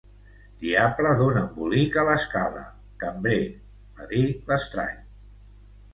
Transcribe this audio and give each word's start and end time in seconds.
"Diable 0.61 1.11
d'un 1.19 1.35
embolic 1.41 1.99
a 2.03 2.07
l'escala, 2.09 2.63
cambrer", 3.05 3.39
va 4.01 4.09
dir 4.15 4.25
l'estrany. 4.51 4.99